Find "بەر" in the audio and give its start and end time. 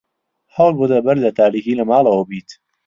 1.05-1.17